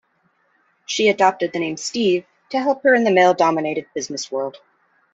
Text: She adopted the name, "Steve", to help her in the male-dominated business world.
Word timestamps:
She 0.87 1.09
adopted 1.09 1.53
the 1.53 1.59
name, 1.59 1.77
"Steve", 1.77 2.25
to 2.49 2.59
help 2.59 2.81
her 2.81 2.95
in 2.95 3.03
the 3.03 3.11
male-dominated 3.11 3.85
business 3.93 4.31
world. 4.31 4.57